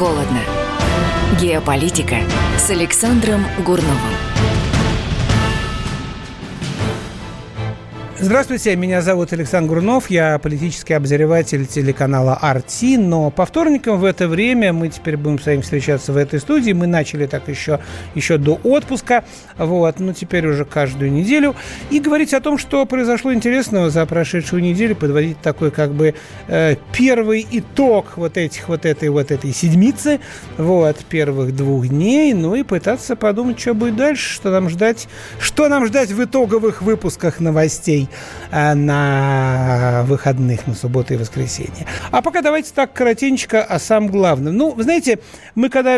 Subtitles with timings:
[0.00, 0.40] холодно.
[1.38, 2.20] Геополитика
[2.56, 4.49] с Александром Гурновым.
[8.22, 14.28] Здравствуйте, меня зовут Александр Гурнов, я политический обозреватель телеканала «Арти», но по вторникам в это
[14.28, 16.72] время мы теперь будем с вами встречаться в этой студии.
[16.72, 17.80] Мы начали так еще,
[18.14, 19.24] еще до отпуска,
[19.56, 21.56] вот, ну теперь уже каждую неделю,
[21.88, 26.14] и говорить о том, что произошло интересного за прошедшую неделю, подводить такой как бы
[26.46, 30.20] э, первый итог вот этих вот этой вот этой седмицы,
[30.58, 35.08] вот, первых двух дней, ну и пытаться подумать, что будет дальше, что нам ждать,
[35.40, 38.09] что нам ждать в итоговых выпусках новостей.
[38.50, 41.86] Э, на выходных, на субботу и воскресенье.
[42.10, 44.56] А пока давайте так коротенько о самом главном.
[44.56, 45.20] Ну, вы знаете,
[45.54, 45.96] мы когда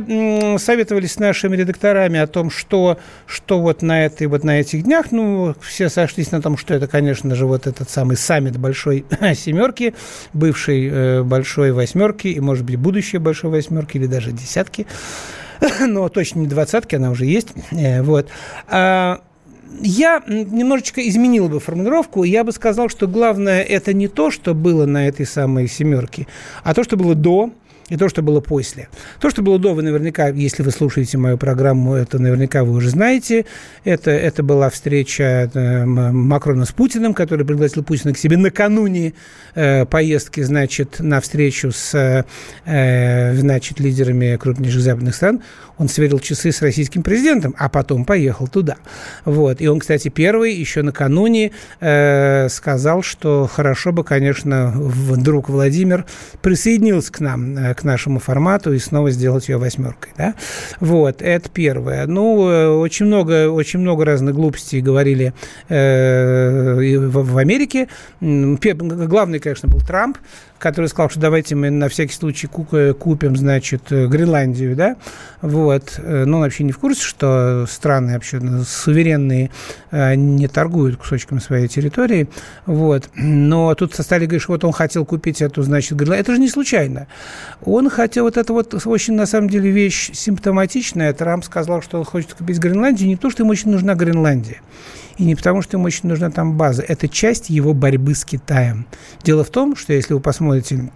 [0.58, 5.12] советовались с нашими редакторами о том, что, что вот на этой вот на этих днях,
[5.12, 9.94] ну, все сошлись на том, что это, конечно же, вот этот самый саммит большой семерки,
[10.32, 14.86] бывшей э, большой восьмерки и, может быть, будущей большой восьмерки или даже десятки
[15.80, 17.48] но точно не двадцатки, она уже есть.
[17.70, 18.28] Э, вот.
[18.68, 19.20] А,
[19.80, 22.24] я немножечко изменил бы формулировку.
[22.24, 26.26] Я бы сказал, что главное это не то, что было на этой самой семерке,
[26.62, 27.50] а то, что было до,
[27.92, 28.88] и то, что было после.
[29.20, 32.88] То, что было до, вы наверняка, если вы слушаете мою программу, это наверняка вы уже
[32.88, 33.44] знаете.
[33.84, 39.12] Это, это была встреча э, Макрона с Путиным, который пригласил Путина к себе накануне
[39.54, 42.24] э, поездки, значит, на встречу с,
[42.64, 45.42] э, значит, лидерами крупнейших западных стран.
[45.76, 48.76] Он сверил часы с российским президентом, а потом поехал туда.
[49.26, 49.60] Вот.
[49.60, 54.72] И он, кстати, первый еще накануне э, сказал, что хорошо бы, конечно,
[55.16, 56.06] друг Владимир
[56.40, 60.12] присоединился к нам, э, к нашему формату и снова сделать ее восьмеркой.
[60.16, 60.34] Да?
[60.80, 62.06] Вот, это первое.
[62.06, 65.34] Ну, э, очень много, очень много разных глупостей говорили
[65.68, 67.88] э, в, в Америке.
[68.20, 70.18] Главный, конечно, был Трамп,
[70.62, 74.96] который сказал, что давайте мы на всякий случай купим, значит, Гренландию, да,
[75.40, 79.50] вот, но он вообще не в курсе, что страны вообще суверенные
[79.90, 82.28] не торгуют кусочками своей территории,
[82.64, 86.40] вот, но тут стали говорить, что вот он хотел купить эту, значит, Гренландию, это же
[86.40, 87.08] не случайно,
[87.64, 92.04] он хотел, вот это вот очень, на самом деле, вещь симптоматичная, Трамп сказал, что он
[92.04, 94.60] хочет купить Гренландию, не то, что ему очень нужна Гренландия,
[95.18, 96.82] и не потому, что ему очень нужна там база.
[96.82, 98.86] Это часть его борьбы с Китаем.
[99.22, 100.90] Дело в том, что если вы посмотрите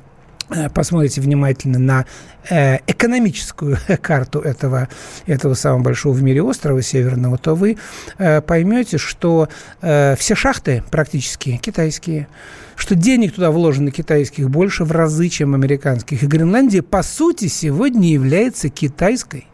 [0.51, 2.07] э, посмотрите внимательно на
[2.49, 4.89] э, экономическую карту этого,
[5.27, 7.79] этого самого большого в мире острова северного, то вы
[8.19, 9.49] э, поймете, что
[9.83, 12.29] э, все шахты практически китайские,
[12.77, 16.23] что денег туда вложено китайских больше в разы, чем американских.
[16.23, 19.47] И Гренландия, по сути, сегодня является китайской.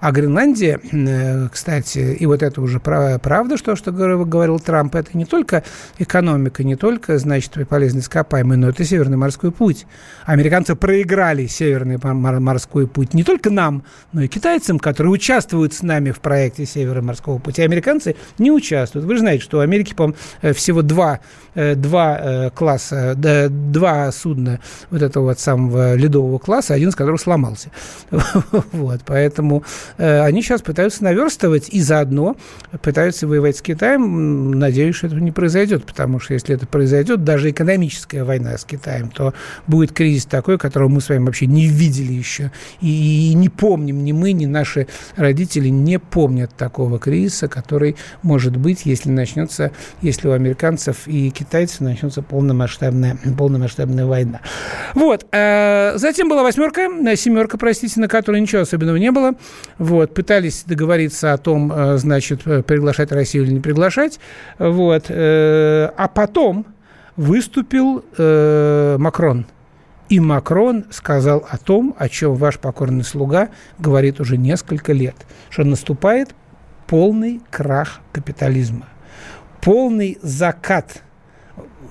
[0.00, 5.24] А Гренландия, э, кстати, и вот это уже правда, что, что говорил Трамп, это не
[5.24, 5.62] только
[5.98, 9.86] экономика, не только, значит, полезный ископаемый, но это Северный морской путь.
[10.24, 16.10] Американцы проиграли Северный морской путь не только нам, но и китайцам, которые участвуют с нами
[16.10, 17.62] в проекте Северного морского пути.
[17.62, 19.06] Американцы не участвуют.
[19.06, 21.20] Вы же знаете, что у Америки, по э, всего два,
[21.54, 27.70] э, два класса, два судна вот этого вот самого ледового класса, один из которых сломался.
[28.72, 29.64] Вот, поэтому
[29.98, 32.36] они сейчас пытаются наверстывать и заодно
[32.82, 34.52] пытаются воевать с Китаем.
[34.52, 39.10] Надеюсь, что этого не произойдет, потому что если это произойдет, даже экономическая война с Китаем,
[39.10, 39.34] то
[39.66, 42.50] будет кризис такой, которого мы с вами вообще не видели еще
[42.80, 44.86] и не помним, ни мы, ни наши
[45.16, 51.80] родители не помнят такого кризиса, который может быть, если начнется, если у американцев и китайцев
[51.80, 54.40] начнется полномасштабная, полномасштабная война.
[54.94, 55.26] Вот.
[55.32, 59.34] Э, затем была восьмерка, семерка, простите, на которой ничего особенного не было.
[59.78, 64.20] Вот, пытались договориться о том, э, значит, э, приглашать Россию или не приглашать.
[64.58, 66.66] Вот, э, а потом
[67.16, 68.04] выступил
[68.98, 69.46] Макрон.
[70.08, 75.14] И Макрон сказал о том, о чем ваш покорный слуга говорит уже несколько лет,
[75.48, 76.34] что наступает
[76.88, 78.88] полный крах капитализма,
[79.60, 81.02] полный закат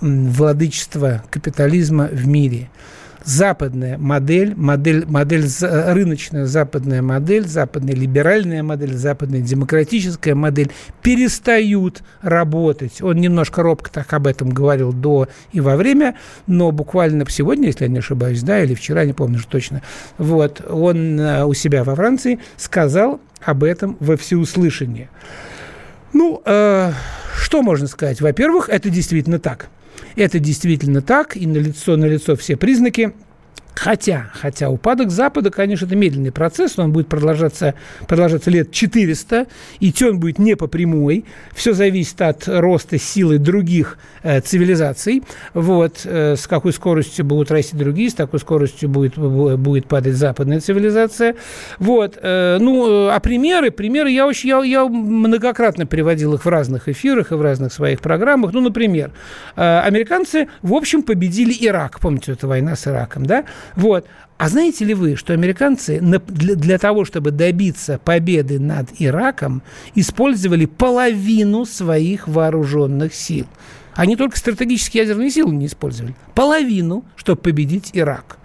[0.01, 2.69] владычества капитализма в мире–
[3.23, 10.71] западная модель, модель, модель рыночная западная модель, западная либеральная модель, западная демократическая модель
[11.01, 13.01] перестают работать.
[13.01, 16.15] Он немножко робко так об этом говорил до и во время,
[16.47, 19.81] но буквально сегодня, если я не ошибаюсь, да, или вчера, не помню что точно,
[20.17, 25.09] вот, он э, у себя во Франции сказал об этом во всеуслышание.
[26.11, 26.91] Ну, э,
[27.37, 28.21] что можно сказать?
[28.21, 29.67] Во-первых, это действительно так–
[30.15, 33.13] это действительно так, и налицо, налицо все признаки
[33.75, 37.73] Хотя, хотя упадок Запада, конечно, это медленный процесс, он будет продолжаться,
[38.07, 39.47] продолжаться лет 400,
[39.79, 45.23] идти он будет не по прямой, все зависит от роста силы других э, цивилизаций,
[45.53, 50.59] вот, э, с какой скоростью будут расти другие, с такой скоростью будет, будет падать западная
[50.59, 51.35] цивилизация,
[51.79, 56.89] вот, э, ну, а примеры, примеры я, очень, я, я многократно приводил их в разных
[56.89, 59.11] эфирах и в разных своих программах, ну, например,
[59.55, 63.45] э, американцы, в общем, победили Ирак, помните, это война с Ираком, да,
[63.75, 64.06] вот.
[64.38, 69.62] А знаете ли вы, что американцы для, того, чтобы добиться победы над Ираком,
[69.95, 73.48] использовали половину своих вооруженных сил?
[73.94, 76.15] Они только стратегические ядерные силы не использовали.
[76.33, 78.38] Половину, чтобы победить Ирак.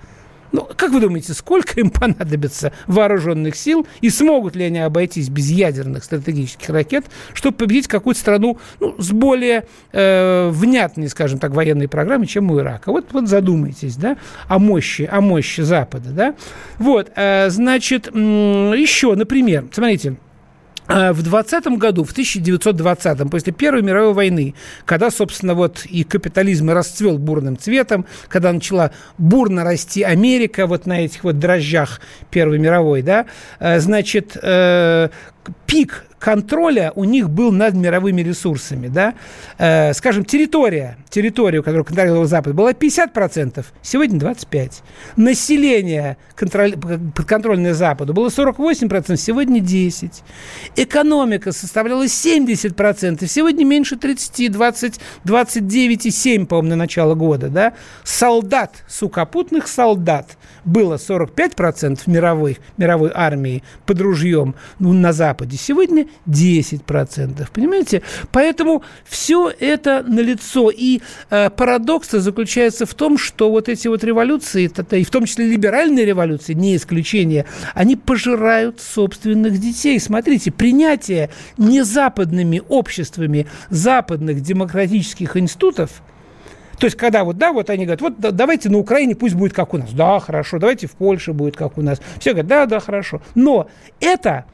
[0.53, 5.51] Ну, как вы думаете, сколько им понадобится вооруженных сил и смогут ли они обойтись без
[5.51, 7.05] ядерных стратегических ракет,
[7.35, 12.59] чтобы победить какую-то страну ну, с более э, внятной, скажем так, военной программой, чем у
[12.59, 12.91] Ирака?
[12.91, 14.17] Вот, вот задумайтесь, да,
[14.47, 16.35] о мощи, о мощи Запада, да.
[16.79, 20.17] Вот, э, значит, еще, например, смотрите,
[20.89, 24.55] в 20 году, в 1920-м, после Первой мировой войны,
[24.87, 31.05] когда, собственно, вот и капитализм расцвел бурным цветом, когда начала бурно расти Америка вот на
[31.05, 32.01] этих вот дрожжах
[32.31, 33.27] Первой мировой, да,
[33.61, 35.11] э, значит, э,
[35.67, 39.15] пик контроля у них был над мировыми ресурсами, да,
[39.59, 44.83] э, скажем, территория, территория, которую контролировал Запад, была 50%, сегодня 25%.
[45.17, 50.23] Население, контроль, подконтрольное Западу, было 48%, сегодня 10%.
[50.77, 57.75] Экономика составляла 70%, сегодня меньше 30, 20, 29,7, по-моему, на начало года, да.
[58.05, 67.49] Солдат, сухопутных солдат было 45% мировой, мировой армии под ружьем ну, на Западе, сегодня 10%.
[67.53, 68.03] Понимаете?
[68.33, 70.71] Поэтому все это налицо.
[70.71, 71.01] И
[71.31, 76.05] э, парадокс заключается в том, что вот эти вот революции, и в том числе либеральные
[76.05, 79.99] революции, не исключение, они пожирают собственных детей.
[80.01, 86.03] Смотрите, принятие незападными обществами западных демократических институтов–
[86.79, 89.53] то есть, когда вот, да, вот они говорят, вот да, давайте на Украине пусть будет
[89.53, 89.91] как у нас.
[89.93, 90.59] Да, хорошо.
[90.59, 92.01] Давайте в Польше будет как у нас.
[92.21, 93.21] Все говорят, да, да, хорошо.
[93.35, 93.69] Но
[94.01, 94.45] это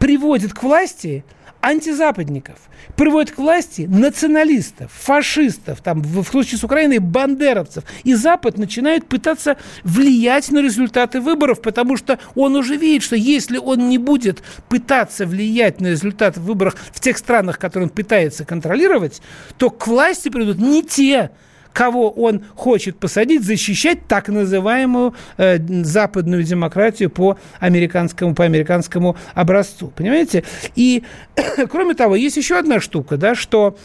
[0.00, 1.24] приводит к власти
[1.60, 2.56] антизападников,
[2.96, 7.84] приводит к власти националистов, фашистов, там, в, случае с Украиной бандеровцев.
[8.02, 13.58] И Запад начинает пытаться влиять на результаты выборов, потому что он уже видит, что если
[13.58, 19.20] он не будет пытаться влиять на результаты выборов в тех странах, которые он пытается контролировать,
[19.58, 21.30] то к власти придут не те,
[21.72, 29.92] кого он хочет посадить, защищать так называемую э, западную демократию по американскому, по американскому образцу.
[29.94, 30.44] Понимаете?
[30.76, 31.04] И,
[31.70, 33.76] кроме того, есть еще одна штука, да, что...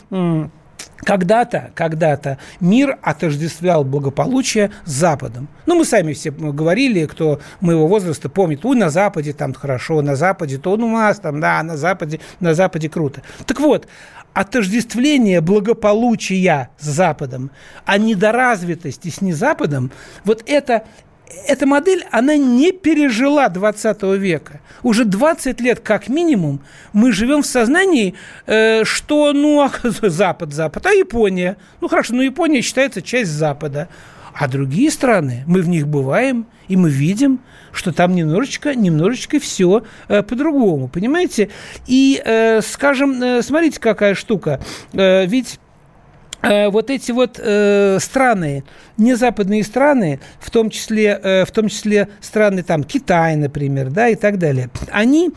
[0.98, 5.50] Когда-то, когда-то мир отождествлял благополучие с Западом.
[5.66, 10.16] Ну, мы сами все говорили, кто моего возраста помнит, ой, на Западе там хорошо, на
[10.16, 13.22] Западе, то ну, у нас там, да, на Западе, на Западе круто.
[13.46, 13.88] Так вот,
[14.36, 17.52] отождествление благополучия с Западом,
[17.86, 19.92] а недоразвитости с незападом,
[20.26, 20.84] вот это,
[21.48, 24.60] эта модель, она не пережила 20 века.
[24.84, 26.60] Уже 20 лет, как минимум,
[26.92, 28.16] мы живем в сознании,
[28.46, 29.68] э, что, ну,
[30.02, 31.56] Запад, Запад, а Япония?
[31.80, 33.88] Ну, хорошо, но Япония считается часть Запада.
[34.38, 37.40] А другие страны, мы в них бываем, и мы видим,
[37.72, 41.50] что там немножечко, немножечко все э, по-другому, понимаете?
[41.88, 44.60] И, э, скажем, э, смотрите, какая штука.
[44.92, 45.58] Э, ведь
[46.42, 48.66] э, вот эти вот э, страны,
[48.98, 54.10] не западные страны, в том числе, э, в том числе страны там Китай, например, да,
[54.10, 55.32] и так далее, они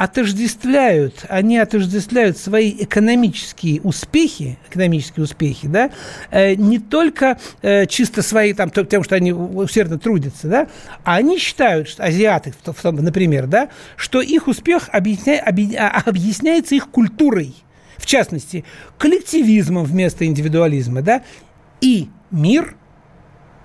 [0.00, 5.90] отождествляют, они отождествляют свои экономические успехи, экономические успехи, да,
[6.30, 10.68] э, не только э, чисто свои, там, тем, что они усердно трудятся, да,
[11.04, 17.54] а они считают, что азиаты, например, да, что их успех объясня, а, объясняется их культурой,
[17.98, 18.64] в частности,
[18.96, 21.22] коллективизмом вместо индивидуализма, да,
[21.82, 22.74] и мир–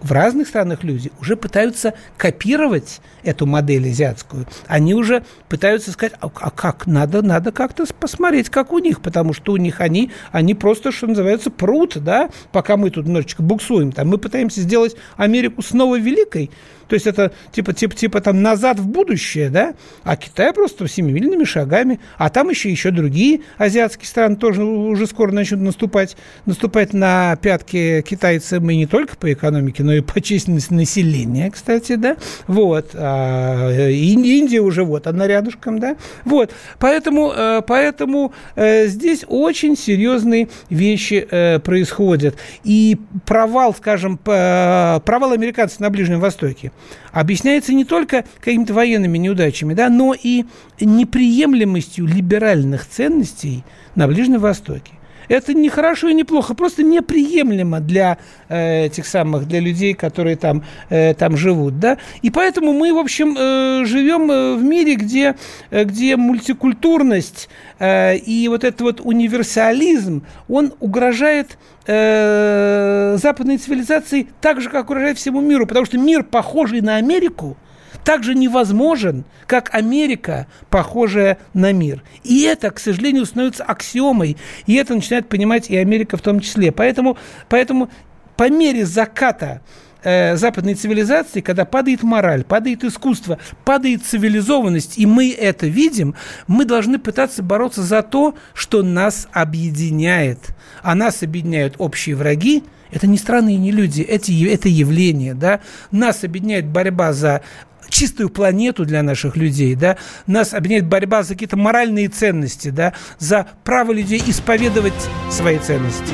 [0.01, 4.45] в разных странах люди уже пытаются копировать эту модель азиатскую.
[4.67, 9.33] Они уже пытаются сказать, а, а как, надо, надо как-то посмотреть, как у них, потому
[9.33, 13.91] что у них они, они просто, что называется, прут, да, пока мы тут немножечко буксуем.
[13.91, 16.51] Там мы пытаемся сделать Америку снова великой,
[16.87, 19.73] То есть это типа, типа, типа там назад в будущее, да?
[20.03, 21.99] А Китай просто семимильными шагами.
[22.17, 26.15] А там еще, еще другие азиатские страны тоже уже скоро начнут наступать,
[26.45, 31.95] наступать на пятки китайцам и не только по экономике, но и по численности населения, кстати,
[31.95, 32.17] да?
[32.47, 32.91] Вот.
[32.93, 35.95] А Индия уже вот, она рядышком, да?
[36.23, 36.51] Вот.
[36.79, 42.35] Поэтому, э, поэтому э, здесь очень серьезные вещи э, происходят.
[42.63, 46.71] И провал, скажем, провал американцев на Ближнем Востоке
[47.12, 50.46] объясняется не только какими-то военными неудачами, да, но и
[50.79, 53.63] неприемлемостью либеральных ценностей
[53.96, 54.94] на Ближнем Востоке.
[55.27, 58.17] Это не хорошо и не плохо, просто неприемлемо для
[58.50, 61.98] э, этих самых, для людей, которые там, э, там живут, да.
[62.22, 65.36] И поэтому мы, в общем, э, живем э, в мире, где,
[65.72, 74.62] э, где мультикультурность э, и вот этот вот универсализм, он угрожает э, западной цивилизации так
[74.62, 77.58] же, как угрожает всему миру, потому что мир, похожий на Америку,
[78.05, 82.03] также невозможен, как Америка, похожая на мир.
[82.24, 84.38] И это, к сожалению, становится аксиомой.
[84.67, 86.71] И это начинает понимать и Америка в том числе.
[86.71, 87.17] Поэтому,
[87.50, 87.89] поэтому
[88.38, 89.62] по мере заката
[90.03, 96.13] э, западной цивилизации, когда падает мораль, падает искусство, падает цивилизованность, и мы это видим,
[96.47, 100.55] мы должны пытаться бороться за то, что нас объединяет.
[100.83, 102.63] А нас объединяют общие враги,
[102.95, 105.59] это не страны и не люди, это, это явление, да.
[105.91, 107.41] Нас объединяет борьба за
[107.89, 109.97] чистую планету для наших людей, да,
[110.27, 114.93] нас объединяет борьба за какие-то моральные ценности, да, за право людей исповедовать
[115.29, 116.13] свои ценности.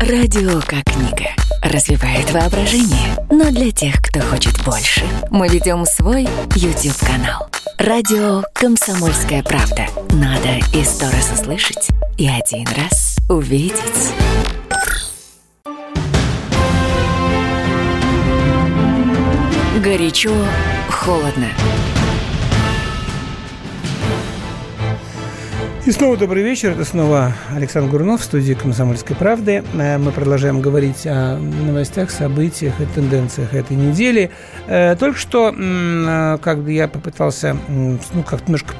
[0.00, 1.30] Радио как книга.
[1.62, 3.16] Развивает воображение.
[3.30, 7.48] Но для тех, кто хочет больше, мы ведем свой YouTube-канал.
[7.78, 9.86] Радио «Комсомольская правда».
[10.10, 14.14] Надо и сто раз услышать, и один раз увидеть.
[19.82, 20.32] Горячо,
[20.88, 21.48] холодно.
[25.84, 26.70] И снова добрый вечер.
[26.70, 29.64] Это снова Александр Гурнов в студии «Комсомольской правды».
[29.74, 34.30] Э, мы продолжаем говорить о новостях, событиях и тенденциях этой недели.
[34.68, 38.74] Э, только что, э, как я попытался ну, как немножко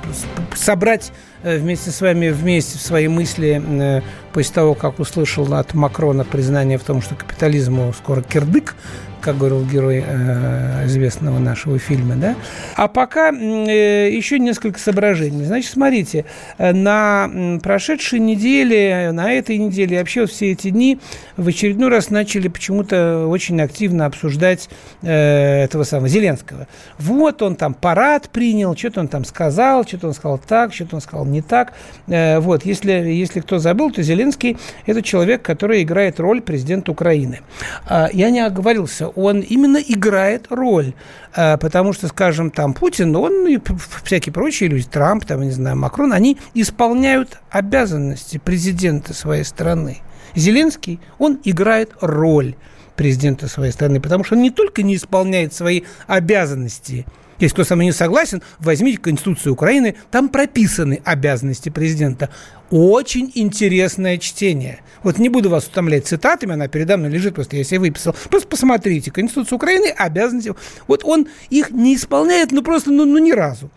[0.55, 1.11] собрать
[1.43, 4.01] вместе с вами вместе свои мысли
[4.33, 8.77] после того, как услышал от Макрона признание в том, что капитализму скоро кирдык,
[9.23, 12.35] как говорил герой э, известного нашего фильма, да.
[12.76, 15.45] А пока э, еще несколько соображений.
[15.45, 16.25] Значит, смотрите,
[16.59, 17.31] э, на
[17.62, 20.99] прошедшей неделе, на этой неделе, вообще вот все эти дни
[21.37, 24.69] в очередной раз начали почему-то очень активно обсуждать
[25.02, 26.67] э, этого самого Зеленского.
[26.99, 31.00] Вот он там парад принял, что-то он там сказал, что-то он сказал так, что-то он
[31.00, 31.73] сказал не так.
[32.09, 37.41] Э, вот, если, если кто забыл, то Зеленский– это человек, который играет роль президента Украины.
[37.88, 40.95] Э, я не оговорился, он именно играет роль.
[41.35, 43.59] Э, потому что, скажем, там Путин, он и
[44.04, 49.99] всякие прочие люди, Трамп, там, не знаю, Макрон, они исполняют обязанности президента своей страны.
[50.35, 52.54] Зеленский, он играет роль
[52.97, 57.07] президента своей страны, потому что он не только не исполняет свои обязанности–
[57.45, 62.31] если кто со мной не согласен, возьмите Конституцию Украины, там прописаны обязанности президента.
[62.71, 64.81] Очень интересное чтение.
[65.03, 68.15] Вот не буду вас утомлять цитатами, она передо мной лежит, просто я себе выписал.
[68.31, 70.55] Просто посмотрите, Конституция Украины, обязанности.
[70.87, 73.71] Вот он их не исполняет, ну просто, ну, ну ни разу.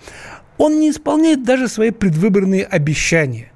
[0.57, 3.51] Он не исполняет даже свои предвыборные обещания.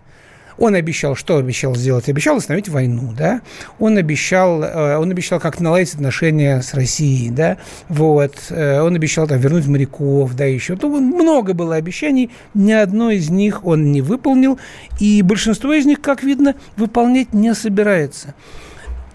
[0.59, 2.09] Он обещал, что обещал сделать?
[2.09, 3.41] Обещал остановить войну, да?
[3.79, 7.57] Он обещал, э, он обещал как наладить отношения с Россией, да?
[7.87, 8.35] Вот.
[8.49, 10.77] Э, он обещал там вернуть моряков, да, еще.
[10.81, 14.59] Ну, много было обещаний, ни одно из них он не выполнил,
[14.99, 18.35] и большинство из них, как видно, выполнять не собирается.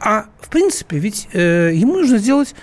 [0.01, 2.55] А в принципе, ведь э, ему нужно сделать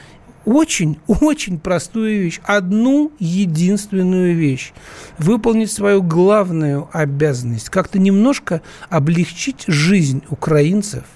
[0.46, 4.74] очень-очень простую вещь, одну единственную вещь.
[5.18, 11.04] Выполнить свою главную обязанность, как-то немножко облегчить жизнь украинцев–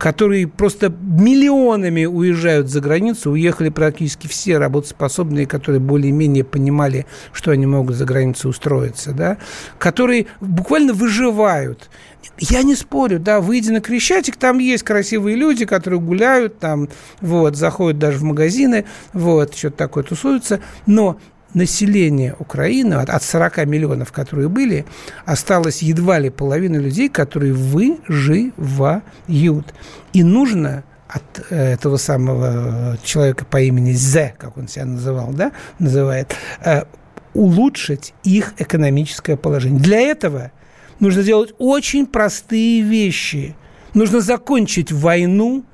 [0.00, 7.04] которые просто миллионами уезжают за границу, уехали практически все работоспособные, которые более-менее понимали,
[7.34, 9.36] что они могут за границу устроиться, да,
[9.78, 11.90] которые буквально выживают.
[12.38, 16.88] Я не спорю, да, выйдя на Крещатик, там есть красивые люди, которые гуляют, там,
[17.20, 21.18] вот, заходят даже в магазины, вот, что-то такое тусуются, но
[21.54, 24.84] население Украины, от 40 миллионов, которые были,
[25.24, 29.04] осталось едва ли половина людей, которые выживают.
[30.12, 35.52] И нужно от э, этого самого человека по имени З, как он себя называл, да,
[35.78, 36.84] называет, э,
[37.34, 39.80] улучшить их экономическое положение.
[39.80, 40.52] Для этого
[41.00, 43.56] нужно делать очень простые вещи.
[43.94, 45.64] Нужно закончить войну,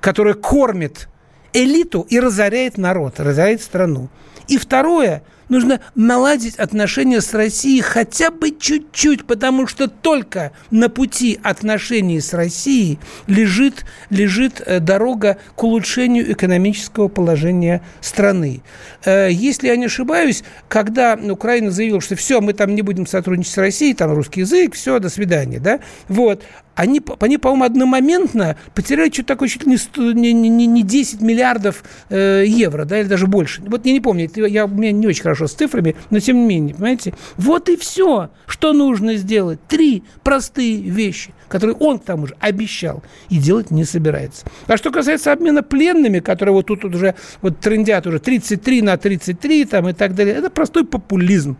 [0.00, 1.08] которая кормит
[1.52, 4.08] элиту и разоряет народ, разоряет страну.
[4.50, 11.38] И второе– нужно наладить отношения с Россией хотя бы чуть-чуть, потому что только на пути
[11.42, 18.62] отношений с Россией лежит, лежит э, дорога к улучшению экономического положения страны.
[19.04, 23.52] Э, если я не ошибаюсь, когда Украина заявила, что все, мы там не будем сотрудничать
[23.52, 26.44] с Россией, там русский язык, все, до свидания, да, вот,
[26.80, 29.78] они, они по-моему, одномоментно потеряли что-то такое чуть ли
[30.14, 33.62] не, не, не 10 миллиардов э, евро, да, или даже больше.
[33.66, 36.38] Вот я не помню, это, я, у меня не очень хорошо с цифрами, но тем
[36.38, 37.12] не менее, понимаете?
[37.36, 39.58] Вот и все, что нужно сделать.
[39.68, 44.46] Три простые вещи, которые он к тому же обещал и делать не собирается.
[44.66, 49.66] А что касается обмена пленными, которые вот тут уже вот трендят уже 33 на 33
[49.66, 51.58] там и так далее, это простой популизм.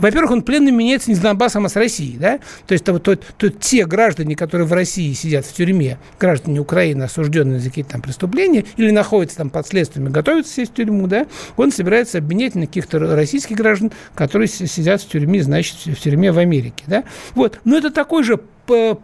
[0.00, 2.38] Во-первых, он пленным меняется не с Донбассом, а с Россией, да?
[2.66, 7.04] То есть то, то, то, те граждане, которые в России сидят в тюрьме, граждане Украины,
[7.04, 11.26] осужденные за какие-то там преступления, или находятся там под следствием, готовятся сесть в тюрьму, да,
[11.56, 16.38] он собирается обменять на каких-то российских граждан, которые сидят в тюрьме, значит, в тюрьме в
[16.38, 17.04] Америке, да?
[17.34, 17.60] Вот.
[17.64, 18.40] Но это такой же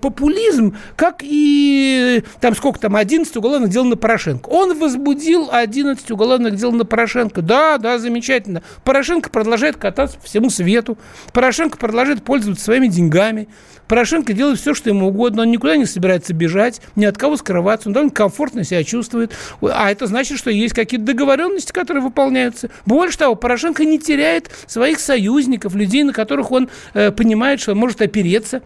[0.00, 4.48] популизм, как и там сколько там, 11 уголовных дел на Порошенко.
[4.48, 7.42] Он возбудил 11 уголовных дел на Порошенко.
[7.42, 8.62] Да, да, замечательно.
[8.84, 10.98] Порошенко продолжает кататься по всему свету.
[11.32, 13.48] Порошенко продолжает пользоваться своими деньгами.
[13.88, 15.42] Порошенко делает все, что ему угодно.
[15.42, 17.88] Он никуда не собирается бежать, ни от кого скрываться.
[17.88, 19.32] Он довольно комфортно себя чувствует.
[19.62, 22.70] А это значит, что есть какие-то договоренности, которые выполняются.
[22.84, 27.78] Больше того, Порошенко не теряет своих союзников, людей, на которых он э, понимает, что он
[27.78, 28.62] может опереться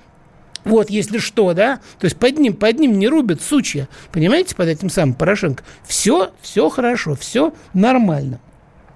[0.65, 4.69] вот, если что, да, то есть под ним, под ним не рубят сучья, понимаете, под
[4.69, 5.63] этим самым Порошенко.
[5.87, 8.41] Все, все хорошо, все нормально.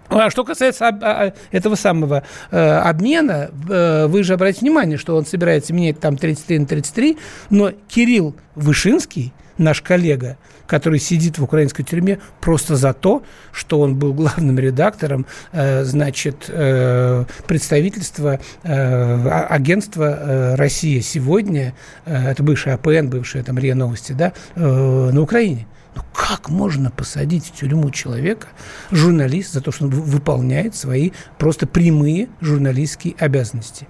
[0.09, 5.17] А что касается об, а, этого самого э, обмена, э, вы же обратите внимание, что
[5.17, 7.19] он собирается менять там 33 на 33,
[7.51, 13.97] но Кирилл Вышинский, наш коллега, который сидит в украинской тюрьме просто за то, что он
[13.97, 21.75] был главным редактором, э, значит, э, представительства э, а, агентства э, «Россия сегодня»,
[22.07, 25.67] э, это бывшая АПН, бывшая там РИА Новости, да, э, на Украине.
[25.95, 28.49] Ну как можно посадить в тюрьму человека,
[28.91, 33.87] журналист, за то, что он выполняет свои просто прямые журналистские обязанности?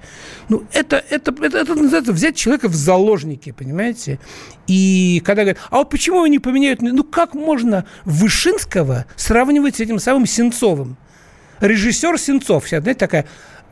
[0.49, 4.19] Ну, это, это, это, это называется взять человека в заложники, понимаете?
[4.67, 6.83] И когда говорят, а вот почему не поменяют...
[6.83, 10.97] Ну, как можно Вышинского сравнивать с этим самым Сенцовым?
[11.61, 13.27] Режиссер Сенцов, сейчас, знаете, такая...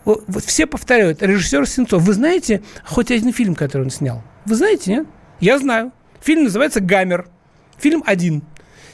[0.04, 2.02] Вот все повторяют, режиссер Сенцов.
[2.02, 4.22] Вы знаете хоть один фильм, который он снял?
[4.46, 5.06] Вы знаете, нет?
[5.38, 5.92] Я знаю.
[6.20, 7.28] Фильм называется «Гаммер».
[7.78, 8.42] Фильм один.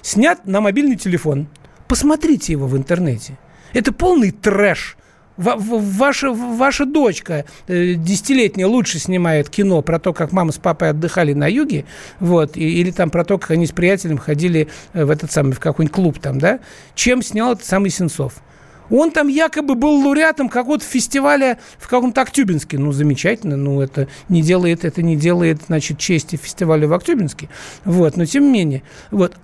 [0.03, 1.49] Снят на мобильный телефон.
[1.87, 3.39] Посмотрите его в интернете.
[3.73, 4.97] Это полный трэш.
[5.37, 11.33] Ваша, ваша дочка э, десятилетняя лучше снимает кино про то, как мама с папой отдыхали
[11.33, 11.85] на юге,
[12.19, 15.61] вот, или там про то, как они с приятелем ходили э, в этот самый, в
[15.61, 16.59] какой-нибудь клуб там, да,
[16.97, 18.43] чем снял этот самый Сенцов.
[18.91, 22.79] Он там якобы был лауреатом какого-то фестиваля в каком-то Актюбинске.
[22.79, 27.49] Ну, замечательно, ну, это не делает, это не делает, значит, чести фестивалю в Актюбинске.
[27.85, 28.83] Вот, но тем не менее.
[29.11, 29.35] Вот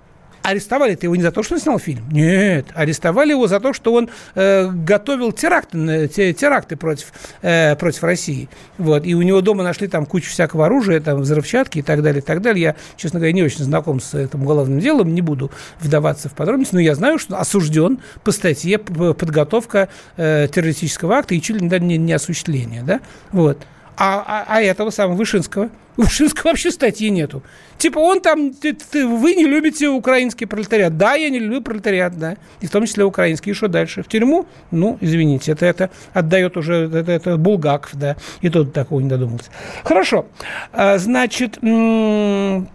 [0.45, 2.07] арестовали-то его не за то, что он снял фильм.
[2.11, 8.47] Нет, арестовали его за то, что он э, готовил теракты, теракты против, э, против России.
[8.77, 9.05] Вот.
[9.05, 12.25] И у него дома нашли там кучу всякого оружия, там взрывчатки и так далее, и
[12.25, 12.61] так далее.
[12.61, 16.75] Я, честно говоря, не очень знаком с этим уголовным делом, не буду вдаваться в подробности,
[16.75, 21.97] но я знаю, что осужден по статье подготовка э, террористического акта и чуть ли не,
[21.97, 22.83] не осуществление.
[22.83, 22.99] Да?
[23.31, 23.57] Вот.
[23.97, 27.43] А, а, а этого самого Вышинского– у Вышинского вообще статьи нету.
[27.77, 30.97] Типа он там, ты, ты, вы не любите украинский пролетариат.
[30.97, 32.37] Да, я не люблю пролетариат, да.
[32.61, 33.51] И в том числе украинский.
[33.51, 34.01] И что дальше?
[34.01, 34.45] В тюрьму?
[34.71, 38.15] Ну, извините, это, это отдает уже, это, это Булгаков, да.
[38.41, 39.51] И тот такого не додумался.
[39.83, 40.25] Хорошо.
[40.71, 41.57] А, значит,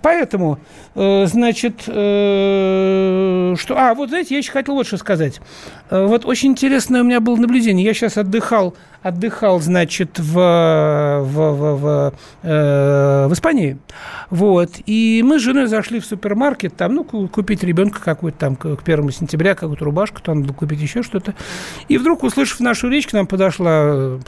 [0.02, 0.58] поэтому,
[0.94, 3.78] э, значит, э, что...
[3.78, 5.40] А, вот знаете, я еще хотел вот что сказать.
[5.90, 7.86] Э, вот очень интересное у меня было наблюдение.
[7.86, 12.12] Я сейчас отдыхал, отдыхал, значит, в, в, в, в
[13.10, 13.78] Э, в Испании.
[14.30, 14.70] Вот.
[14.86, 19.10] И мы с женой зашли в супермаркет, там, ну, купить ребенка какой-то там к 1
[19.10, 21.34] сентября, какую-то рубашку, там надо купить еще что-то.
[21.88, 24.18] И вдруг, услышав нашу речь, к нам подошла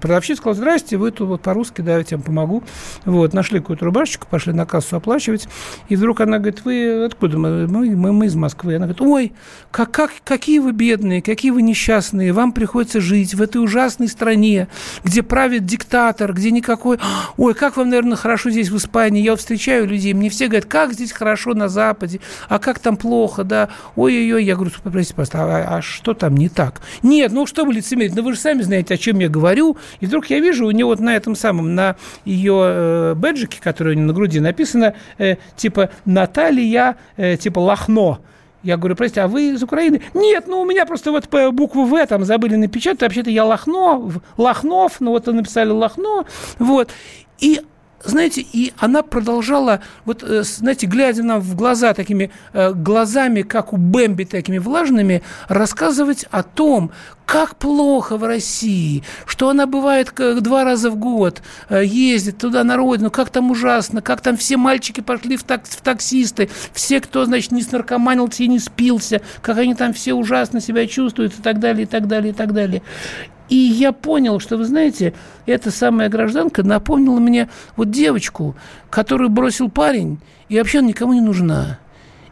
[0.00, 2.64] продавщица, сказала, здрасте, вы тут вот по-русски, да, я вам помогу.
[3.04, 5.48] Вот, нашли какую-то рубашечку, пошли на кассу оплачивать.
[5.88, 7.38] И вдруг она говорит, вы откуда?
[7.38, 8.76] Мы, мы, мы из Москвы.
[8.76, 9.32] Она говорит, ой,
[9.70, 14.68] как, как, какие вы бедные, какие вы несчастные, вам приходится жить в этой ужасной стране,
[15.04, 16.98] где правит диктатор, где никакой...
[17.36, 19.22] Ой, как вам, наверное, хорошо здесь в Испании.
[19.22, 23.42] Я встречаю людей, мне все говорят, как здесь хорошо на Западе, а как там плохо,
[23.42, 23.70] да.
[23.96, 26.82] Ой-ой-ой, я говорю, попросите, пожалуйста, а, а что там не так?
[27.02, 29.78] Нет, ну что вы лицемерить, ну вы же сами знаете, о чем я говорю.
[30.00, 33.94] И вдруг я вижу у нее вот на этом самом, на ее э, бэджике, который
[33.94, 38.18] у нее на груди написано, э, типа Наталья, э, типа Лохно.
[38.62, 40.02] Я говорю, простите, а вы из Украины?
[40.12, 43.00] Нет, ну у меня просто вот букву В там забыли напечатать.
[43.00, 46.26] Вообще-то я Лохно, Лохнов, ну вот написали Лохно.
[46.58, 46.90] Вот.
[47.38, 47.62] И
[48.04, 53.72] знаете, и она продолжала, вот, э, знаете, глядя нам в глаза такими э, глазами, как
[53.72, 56.92] у Бэмби, такими влажными, рассказывать о том,
[57.26, 62.76] как плохо в России, что она бывает два раза в год, э, ездит туда на
[62.76, 67.24] родину, как там ужасно, как там все мальчики пошли в, так, в таксисты, все, кто,
[67.24, 71.58] значит, не снаркоманился и не спился, как они там все ужасно себя чувствуют и так
[71.58, 72.82] далее, и так далее, и так далее.
[73.48, 75.14] И я понял, что, вы знаете,
[75.46, 78.54] эта самая гражданка напомнила мне вот девочку,
[78.90, 81.78] которую бросил парень, и вообще она никому не нужна.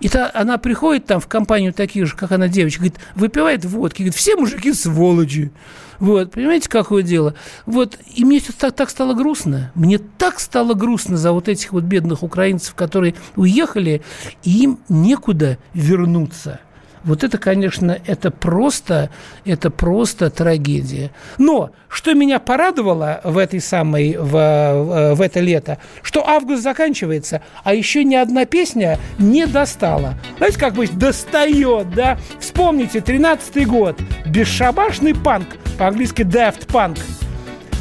[0.01, 4.03] И та, она приходит там в компанию таких же, как она девочка, говорит, выпивает водки,
[4.03, 5.51] говорит, все мужики сволочи.
[5.99, 7.35] Вот, понимаете, какое дело?
[7.65, 9.73] Вот, и мне так, так стало грустно.
[9.75, 14.03] Мне так стало грустно за вот этих вот бедных украинцев, которые уехали,
[14.43, 16.61] и им некуда вернуться.
[17.07, 19.11] Вот это, конечно, это просто,
[19.45, 21.13] это просто трагедия.
[21.39, 27.75] Но что меня порадовало в этой самой, в, в это лето, что август заканчивается, а
[27.75, 30.15] еще ни одна песня не достала.
[30.39, 32.19] Знаете, как быть, достает, да?
[32.41, 35.47] Вспомните, 13-й год, бесшабашный панк,
[35.79, 36.99] по-английски Daft Punk.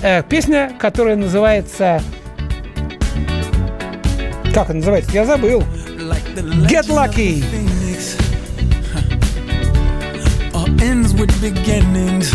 [0.04, 2.00] Э, песня, которая называется...
[4.54, 5.12] Как она называется?
[5.12, 5.64] Я забыл.
[6.70, 7.44] Get Lucky.
[11.20, 12.32] With beginnings.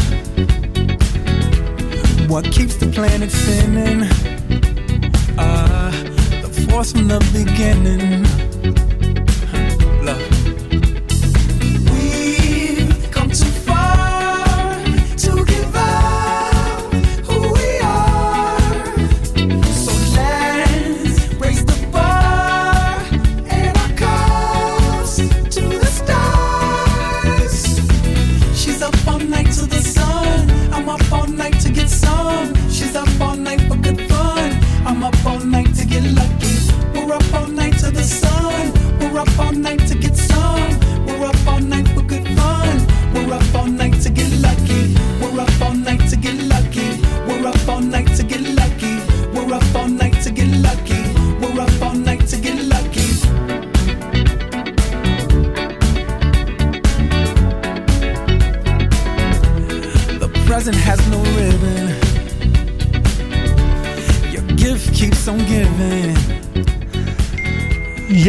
[2.29, 4.03] What keeps the planet spinning?
[5.39, 5.91] Uh,
[6.43, 8.40] the force from the beginning.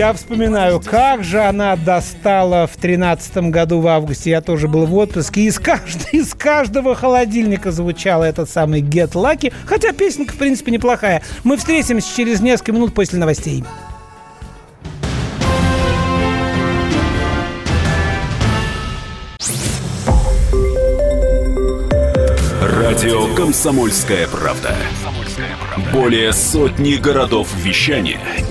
[0.01, 4.31] Я вспоминаю, как же она достала в тринадцатом году в августе.
[4.31, 5.41] Я тоже был в отпуске.
[5.41, 9.53] Из, каждого, из каждого холодильника звучал этот самый Get Lucky.
[9.67, 11.21] Хотя песенка, в принципе, неплохая.
[11.43, 13.63] Мы встретимся через несколько минут после новостей.
[22.59, 24.75] Радио «Комсомольская правда».
[25.93, 28.19] Более сотни городов вещания–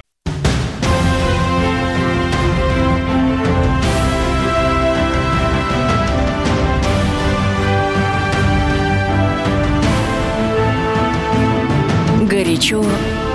[12.61, 12.85] Горячо,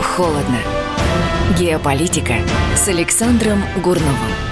[0.05, 0.61] холодно.
[1.59, 2.35] Геополитика
[2.77, 4.46] с Александром Гурновым.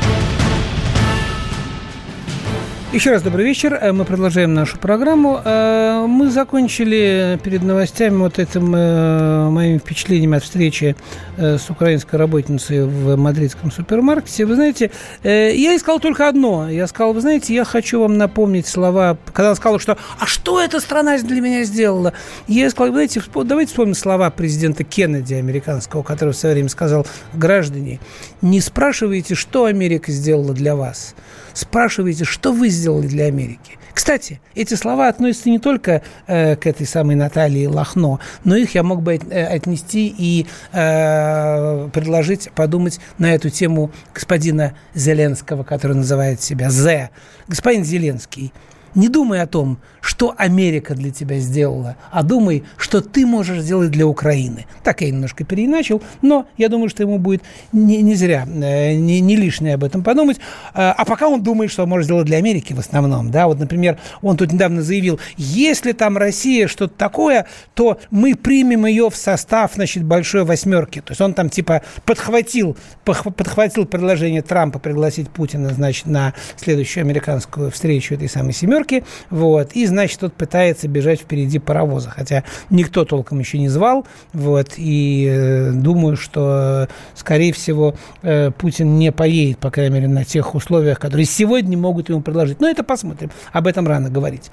[2.95, 3.75] Еще раз добрый вечер.
[3.75, 5.41] Э, мы продолжаем нашу программу.
[5.45, 10.95] Э, мы закончили перед новостями вот этим э, моими впечатлениями от встречи
[11.37, 14.45] с украинской работницей в мадридском супермаркете.
[14.45, 14.93] Вы знаете,
[15.25, 16.71] я искал только одно.
[16.71, 20.63] Я сказал, вы знаете, я хочу вам напомнить слова, когда она сказала, что «А что
[20.63, 22.13] эта страна для меня сделала?»
[22.47, 27.05] Я сказал, вы знаете, давайте вспомним слова президента Кеннеди американского, который в свое время сказал
[27.33, 27.99] «Граждане,
[28.41, 31.17] не спрашивайте, что Америка сделала для вас»
[31.55, 33.79] спрашиваете, что вы сделали для Америки.
[33.95, 38.83] Кстати, эти слова относятся не только э, к этой самой Наталье Лохно, но их я
[38.83, 46.43] мог бы э, отнести и э, предложить подумать на эту тему господина Зеленского, который называет
[46.43, 47.11] себя Зе.
[47.47, 48.53] Господин Зеленский,
[48.95, 53.91] Не думай о том, что Америка для тебя сделала, а думай, что ты можешь сделать
[53.91, 54.67] для Украины.
[54.83, 59.21] Так я немножко переиначил, но я думаю, что ему будет не, не зря, э, не,
[59.21, 60.39] не лишнее об этом подумать.
[60.75, 63.31] А, а пока он думает, что может сделать для Америки в основном.
[63.31, 63.47] Да?
[63.47, 69.09] Вот, например, он тут недавно заявил, если там Россия что-то такое, то мы примем ее
[69.09, 71.01] в состав значит, большой восьмерки.
[71.01, 77.71] То есть он там типа подхватил, подхватил предложение Трампа пригласить Путина значит, на следующую американскую
[77.71, 78.84] встречу этой самой семерки.
[79.31, 84.75] Вот, и значит, тот пытается бежать впереди паровоза, хотя никто толком еще не звал, вот,
[84.77, 90.55] и э, думаю, что, скорее всего, э, Путин не поедет, по крайней мере, на тех
[90.55, 92.61] условиях, которые сегодня могут ему предложить.
[92.61, 94.51] Но это посмотрим, об этом рано говорить.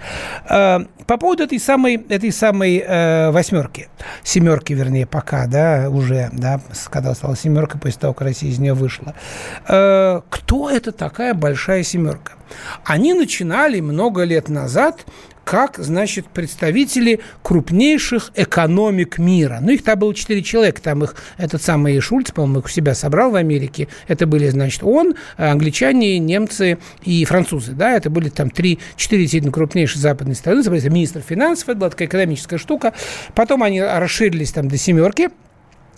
[0.50, 3.90] Э, по поводу этой самой, этой самой восьмерки,
[4.24, 8.74] семерки, вернее, пока, да, уже, да, когда стала семерка, после того, как Россия из нее
[8.74, 9.14] вышла.
[9.66, 12.34] Кто это такая большая семерка?
[12.86, 15.06] Они начинали много лет назад
[15.44, 19.60] как, значит, представители крупнейших экономик мира.
[19.62, 22.94] Ну, их там было четыре человека, там их этот самый Шульц, по-моему, их у себя
[22.94, 23.88] собрал в Америке.
[24.08, 30.02] Это были, значит, он, англичане, немцы и французы, да, это были там три-четыре действительно крупнейшие
[30.02, 32.94] западные страны, министр финансов, это была такая экономическая штука.
[33.34, 35.30] Потом они расширились там до семерки,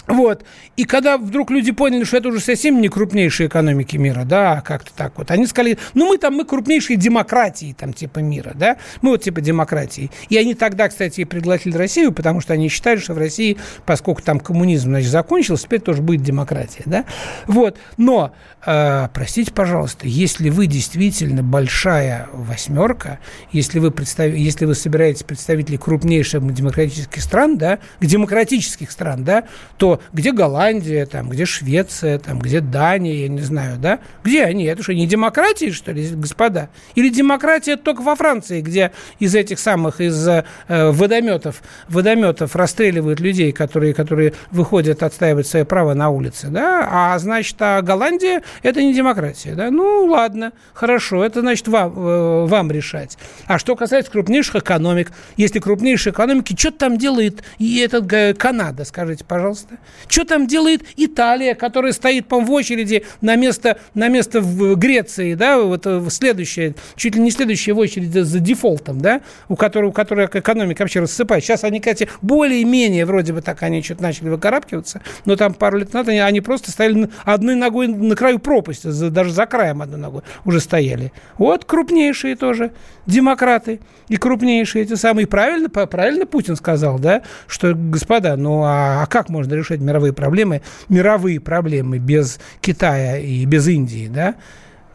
[0.07, 0.43] вот.
[0.75, 4.91] И когда вдруг люди поняли, что это уже совсем не крупнейшие экономики мира, да, как-то
[4.95, 9.11] так вот, они сказали, ну, мы там, мы крупнейшие демократии, там, типа мира, да, мы
[9.11, 10.11] вот типа демократии.
[10.29, 14.21] И они тогда, кстати, и пригласили Россию, потому что они считали, что в России, поскольку
[14.21, 17.05] там коммунизм, значит, закончился, теперь тоже будет демократия, да.
[17.47, 17.77] Вот.
[17.97, 18.33] Но,
[18.65, 23.19] э, простите, пожалуйста, если вы действительно большая восьмерка,
[23.51, 24.33] если вы, представ...
[24.33, 29.45] если вы собираетесь представителей крупнейших демократических стран, да, демократических стран, да,
[29.77, 33.99] то где Голландия, там, где Швеция, там, где Дания, я не знаю, да?
[34.23, 34.65] Где они?
[34.65, 36.69] Это что, не демократии, что ли, господа?
[36.95, 43.51] Или демократия только во Франции, где из этих самых, из э, водометов, водометов расстреливают людей,
[43.51, 46.87] которые, которые выходят отстаивать свои права на улице, да?
[46.89, 49.71] А значит, а Голландия– это не демократия, да?
[49.71, 53.17] Ну, ладно, хорошо, это значит вам, э, вам решать.
[53.47, 58.85] А что касается крупнейших экономик, если крупнейшие экономики, что там делает и этот э, Канада,
[58.85, 59.77] скажите, пожалуйста?
[60.07, 65.33] Что там делает Италия, которая стоит, по в очереди на место, на место в Греции,
[65.33, 69.85] да, вот э, следующее, чуть ли не следующее в очереди за дефолтом, да, у которой,
[69.85, 71.43] у которой экономика вообще рассыпает.
[71.43, 75.93] Сейчас они, кстати, более-менее вроде бы так они что-то начали выкарабкиваться, но там пару лет
[75.93, 79.99] назад они, они просто стояли одной ногой на краю пропасти, за, даже за краем одной
[79.99, 81.11] ногой уже стояли.
[81.37, 82.71] Вот крупнейшие тоже
[83.05, 85.27] демократы и крупнейшие эти самые.
[85.27, 90.61] Правильно, правильно Путин сказал, да, что, господа, ну а, а как можно решать мировые проблемы,
[90.89, 94.35] мировые проблемы без Китая и без Индии, да,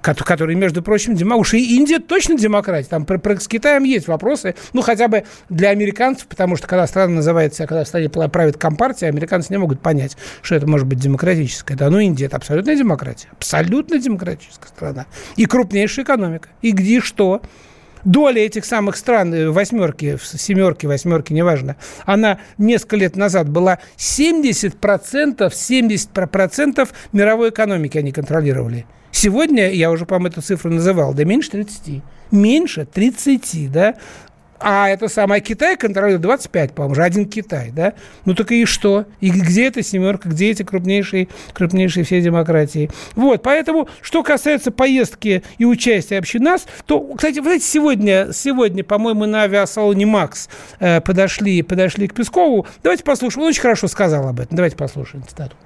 [0.01, 1.41] которые, между прочим, демократии.
[1.41, 2.89] Уж и Индия точно демократия.
[2.89, 4.55] Там про, про, с Китаем есть вопросы.
[4.73, 9.09] Ну, хотя бы для американцев, потому что когда страна называется, когда в стране правит компартия,
[9.09, 11.75] американцы не могут понять, что это может быть демократическое.
[11.75, 13.29] Да, ну, Индия– это абсолютная демократия.
[13.33, 15.07] Абсолютно демократическая страна.
[15.37, 16.49] И крупнейшая экономика.
[16.63, 17.43] И где что?
[18.09, 25.53] Доля этих самых стран, э, восьмерки, семерки, восьмерки, неважно, она несколько лет назад была 70%,
[25.53, 28.87] 70% мировой экономики они контролировали.
[29.11, 32.03] Сегодня, я уже, по-моему, эту цифру называл, да меньше 30.
[32.31, 33.95] Меньше 30, да?
[34.61, 37.95] А это самое Китай контролирует 25, по-моему, уже один Китай, да?
[38.25, 39.07] Ну так и что?
[39.21, 42.91] И где эта семерка, где эти крупнейшие, крупнейшие все демократии?
[43.15, 48.83] Вот, поэтому, что касается поездки и участия вообще нас, то, кстати, вы знаете, сегодня, сегодня
[48.83, 50.49] по-моему, на авиасалоне «Макс»
[50.81, 52.67] э, подошли, подошли к Пескову.
[52.83, 53.45] Давайте послушаем.
[53.45, 54.57] Он очень хорошо сказал об этом.
[54.57, 55.57] Давайте послушаем цитату.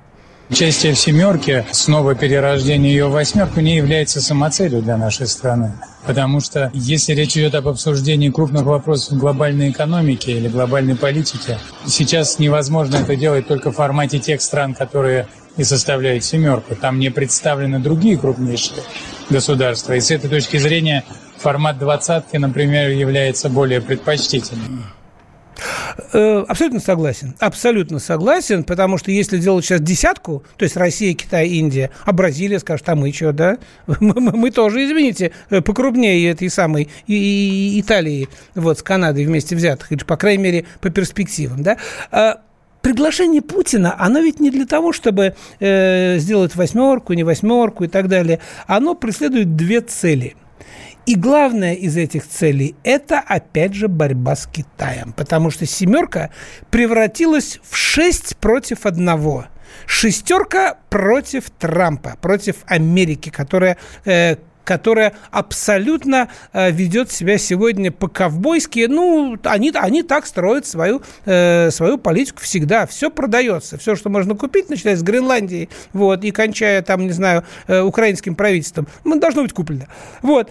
[0.52, 5.72] Участие в «семерке», снова перерождение ее в «восьмерку» не является самоцелью для нашей страны.
[6.04, 12.38] Потому что если речь идет об обсуждении крупных вопросов глобальной экономики или глобальной политики, сейчас
[12.38, 16.76] невозможно это делать только в формате тех стран, которые и составляют «семерку».
[16.76, 18.82] Там не представлены другие крупнейшие
[19.30, 19.94] государства.
[19.94, 21.02] И с этой точки зрения
[21.38, 24.84] формат двадцатки, например, является более предпочтительным.
[26.12, 27.34] Э, абсолютно согласен.
[27.38, 32.58] Абсолютно согласен, потому что если делать сейчас десятку, то есть Россия, Китай, Индия, а Бразилия
[32.58, 33.58] скажет, а мы что, да?
[33.86, 39.24] Мы, мы, мы тоже, извините, э, покрупнее этой самой и, и, Италии, вот, с Канадой
[39.24, 41.76] вместе взятых, или, по крайней мере, по перспективам, да?
[42.10, 42.40] А
[42.80, 48.08] приглашение Путина, оно ведь не для того, чтобы э, сделать восьмерку, не восьмерку и так
[48.08, 48.40] далее.
[48.66, 50.36] Оно преследует две цели–
[51.06, 55.12] и главное из этих целей– это, опять же, борьба с Китаем.
[55.12, 56.30] Потому что «семерка»
[56.70, 59.46] превратилась в шесть против одного.
[59.86, 68.86] Шестерка против Трампа, против Америки, которая э, которая абсолютно э, ведет себя сегодня по-ковбойски.
[68.88, 72.86] Ну, они, они так строят свою, э, свою политику всегда.
[72.86, 73.78] Все продается.
[73.78, 78.34] Все, что можно купить, начиная с Гренландии вот, и кончая, там, не знаю, э, украинским
[78.34, 79.86] правительством, должно быть куплено.
[80.22, 80.50] Вот.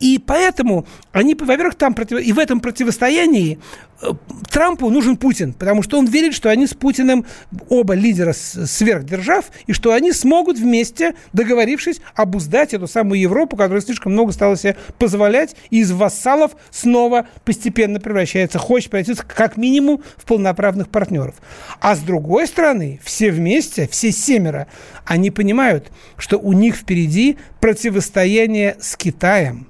[0.00, 2.20] И поэтому они, во-первых, там против...
[2.20, 3.58] и в этом противостоянии
[4.00, 4.06] э,
[4.50, 7.26] Трампу нужен Путин, потому что он верит, что они с Путиным
[7.68, 14.12] оба лидера сверхдержав, и что они смогут вместе, договорившись, обуздать эту самую Европу, которая слишком
[14.12, 20.24] много стала себе позволять, и из вассалов снова постепенно превращается, хочет превратиться как минимум в
[20.24, 21.34] полноправных партнеров.
[21.80, 24.66] А с другой стороны, все вместе, все семеро,
[25.04, 29.66] они понимают, что у них впереди противостояние с Китаем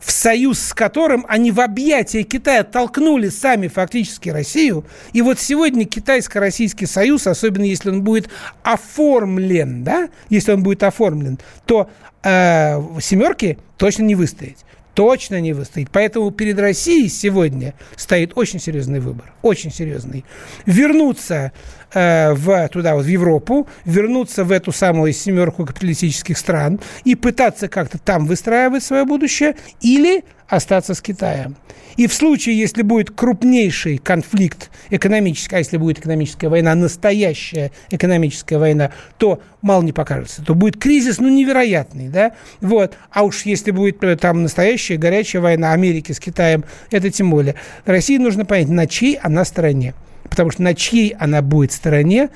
[0.00, 4.84] в союз с которым они в объятия Китая толкнули сами фактически Россию.
[5.12, 8.28] И вот сегодня китайско-российский союз, особенно если он будет
[8.62, 11.90] оформлен, да, если он будет оформлен, то
[12.22, 14.64] э, семерки точно не выстоять
[14.98, 15.90] точно не выстоит.
[15.92, 19.32] Поэтому перед Россией сегодня стоит очень серьезный выбор.
[19.42, 20.24] Очень серьезный.
[20.66, 21.52] Вернуться
[21.92, 27.68] э, в, туда, вот, в Европу, вернуться в эту самую семерку капиталистических стран и пытаться
[27.68, 31.56] как-то там выстраивать свое будущее или остаться с Китаем.
[31.96, 38.56] И в случае, если будет крупнейший конфликт экономический, а если будет экономическая война, настоящая экономическая
[38.56, 40.44] война, то мало не покажется.
[40.44, 42.32] То будет кризис, ну, невероятный, да?
[42.60, 42.96] Вот.
[43.10, 47.56] А уж если будет э, там настоящая горячая война Америки с Китаем, это тем более.
[47.84, 49.94] России нужно понять, на чьей она стороне.
[50.30, 52.30] Потому что на чьей она будет стороне,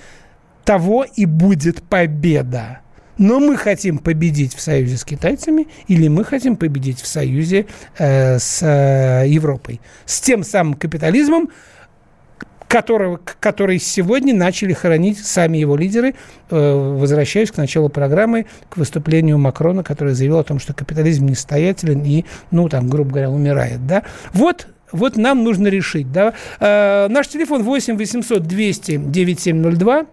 [0.65, 2.81] того и будет победа.
[3.19, 7.67] Но мы хотим победить в союзе с китайцами или мы хотим победить в союзе
[7.99, 9.81] э, с э, Европой.
[10.07, 11.51] С тем самым капитализмом,
[12.73, 16.15] которого, который сегодня начали хоронить сами его лидеры.
[16.49, 22.03] Э, возвращаюсь к началу программы, к выступлению Макрона, который заявил о том, что капитализм несостоятелен
[22.03, 23.87] и, ну, там, грубо говоря, умирает.
[23.87, 24.05] Да?
[24.33, 26.13] Вот вот нам нужно решить.
[26.13, 26.35] Да?
[26.61, 30.07] Э, наш телефон 8 800 200 9702.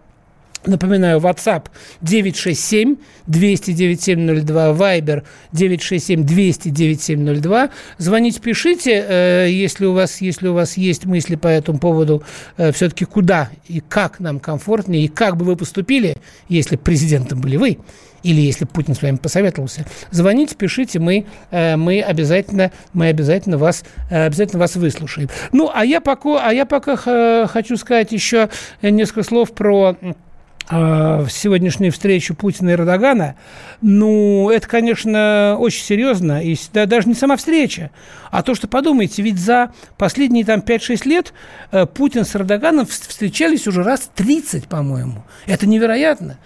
[0.66, 1.68] Напоминаю, WhatsApp
[2.02, 2.96] 967
[3.26, 7.70] 209 702, Viber 967 209 702.
[7.96, 12.22] Звоните, пишите, э, если у вас, если у вас есть мысли по этому поводу,
[12.58, 16.16] э, все-таки куда и как нам комфортнее, и как бы вы поступили,
[16.50, 17.78] если президентом были вы,
[18.22, 23.82] или если Путин с вами посоветовался, звоните, пишите, мы, э, мы, обязательно, мы обязательно, вас,
[24.10, 25.30] обязательно вас выслушаем.
[25.52, 28.50] Ну, а я пока, а я пока хочу сказать еще
[28.82, 29.96] несколько слов про
[30.70, 33.34] в сегодняшнюю встречу Путина и Эрдогана,
[33.80, 36.44] ну, это, конечно, очень серьезно.
[36.44, 37.90] И да, даже не сама встреча,
[38.30, 41.32] а то, что подумайте, ведь за последние там 5-6 лет
[41.72, 45.24] э, Путин с Эрдоганом встречались уже раз 30, по-моему.
[45.46, 46.38] Это невероятно.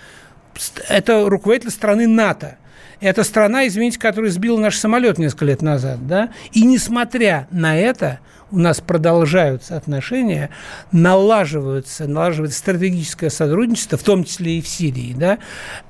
[0.89, 2.57] Это руководитель страны НАТО.
[3.05, 6.31] Это страна, извините, которая сбила наш самолет несколько лет назад, да?
[6.53, 10.49] И несмотря на это, у нас продолжаются отношения,
[10.91, 15.39] налаживаются, налаживается стратегическое сотрудничество, в том числе и в Сирии, да,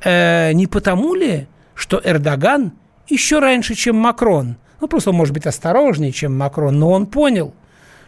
[0.03, 1.47] э, не потому ли,
[1.77, 2.73] что Эрдоган
[3.07, 7.55] еще раньше, чем Макрон, ну, просто он может быть осторожнее, чем Макрон, но он понял,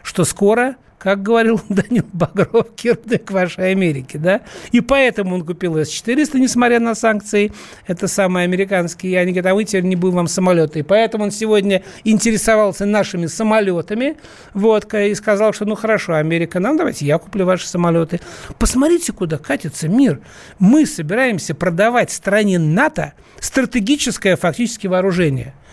[0.03, 4.41] что скоро как говорил Данил Багров, кирдык вашей Америки, да?
[4.71, 7.51] И поэтому он купил С-400, несмотря на санкции,
[7.85, 10.79] это самые американские, и они говорят, а мы теперь не будем вам самолеты.
[10.79, 14.17] И поэтому он сегодня интересовался нашими самолетами,
[14.53, 18.19] вот, и сказал, что ну хорошо, Америка нам, давайте я куплю ваши самолеты.
[18.57, 20.19] Посмотрите, куда катится мир.
[20.59, 25.53] Мы собираемся продавать стране НАТО стратегическое фактически вооружение–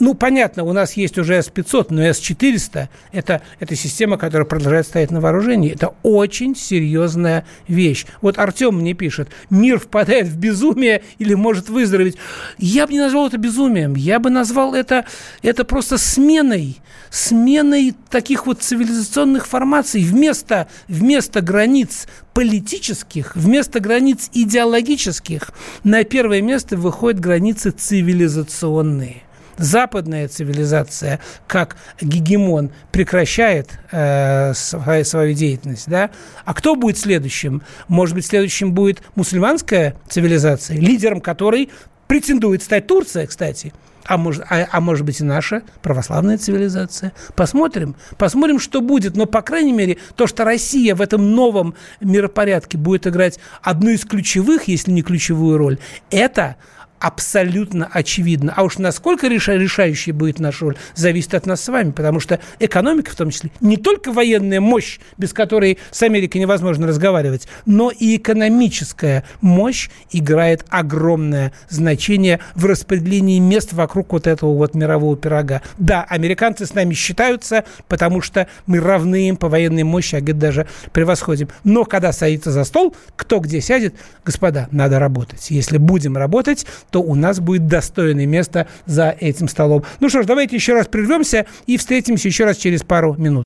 [0.00, 5.10] ну, понятно, у нас есть уже С-500, но С-400 это,– это система, которая продолжает стоять
[5.10, 5.72] на вооружении.
[5.72, 8.06] Это очень серьезная вещь.
[8.20, 12.16] Вот Артем мне пишет, мир впадает в безумие или может выздороветь.
[12.58, 13.94] Я бы не назвал это безумием.
[13.94, 15.04] Я бы назвал это,
[15.42, 16.78] это просто сменой,
[17.10, 20.02] сменой таких вот цивилизационных формаций.
[20.02, 25.50] Вместо, вместо границ политических, вместо границ идеологических
[25.82, 29.22] на первое место выходят границы цивилизационные
[29.58, 36.10] западная цивилизация как гегемон прекращает э, свою, деятельность, да,
[36.44, 37.62] а кто будет следующим?
[37.88, 41.70] Может быть, следующим будет мусульманская цивилизация, лидером которой
[42.06, 43.72] претендует стать Турция, кстати.
[44.08, 47.12] А может, а, а может быть и наша православная цивилизация.
[47.36, 47.94] Посмотрим.
[48.16, 49.16] Посмотрим, что будет.
[49.16, 54.06] Но, по крайней мере, то, что Россия в этом новом миропорядке будет играть одну из
[54.06, 55.78] ключевых, если не ключевую роль,
[56.10, 56.56] это
[57.00, 58.52] абсолютно очевидно.
[58.56, 63.10] А уж насколько решающей будет наша роль, зависит от нас с вами, потому что экономика
[63.10, 68.16] в том числе, не только военная мощь, без которой с Америкой невозможно разговаривать, но и
[68.16, 75.62] экономическая мощь играет огромное значение в распределении мест вокруг вот этого вот мирового пирога.
[75.78, 80.38] Да, американцы с нами считаются, потому что мы равны им по военной мощи, а где-то
[80.38, 81.48] даже превосходим.
[81.64, 83.94] Но когда садится за стол, кто где сядет,
[84.24, 85.50] господа, надо работать.
[85.50, 89.84] Если будем работать, то у нас будет достойное место за этим столом.
[90.00, 93.44] Ну что ж, давайте еще раз прервемся и встретимся еще раз через пару минут.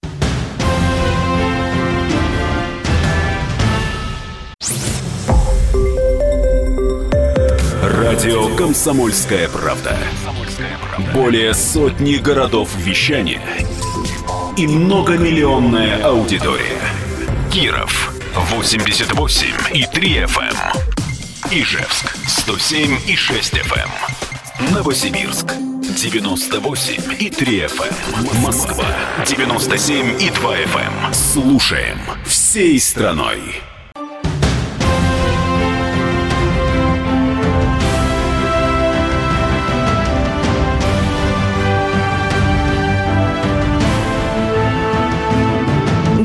[7.82, 9.97] Радио «Комсомольская правда».
[11.14, 13.40] Более сотни городов вещания
[14.57, 16.78] и многомиллионная аудитория.
[17.51, 20.91] Киров 88 и 3 FM.
[21.55, 23.91] Ижевск 107 и 6 FM.
[24.59, 24.73] Эм.
[24.73, 27.95] Новосибирск 98 и 3 FM.
[28.15, 28.41] Эм.
[28.41, 28.87] Москва
[29.27, 31.07] 97 и 2 FM.
[31.09, 31.13] Эм.
[31.13, 33.61] Слушаем всей страной.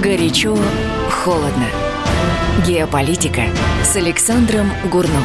[0.01, 0.57] Горячо,
[1.11, 1.86] холодно.
[2.65, 3.43] Геополитика
[3.83, 5.21] с Александром Гурновым.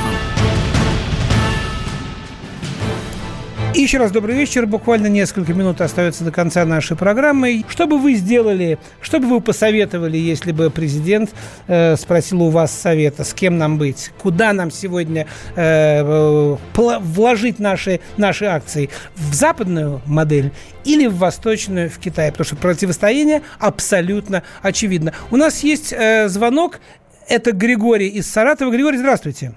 [3.75, 4.67] Еще раз добрый вечер.
[4.67, 7.65] Буквально несколько минут остается до конца нашей программы.
[7.69, 11.31] Что бы вы сделали, что бы вы посоветовали, если бы президент
[11.69, 15.27] э, спросил у вас совета, с кем нам быть, куда нам сегодня
[15.57, 18.91] э, вложить наши, наши акции?
[19.17, 20.53] В западную модель
[20.85, 22.31] или в восточную, в Китай?
[22.31, 25.15] Потому что противостояние абсолютно очевидно.
[25.31, 26.79] У нас есть э, звонок.
[27.29, 28.71] Это Григорий из Саратова.
[28.71, 29.53] Григорий, здравствуйте.